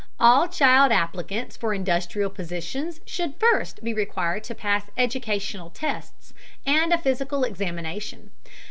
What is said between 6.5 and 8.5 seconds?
and a physical examination.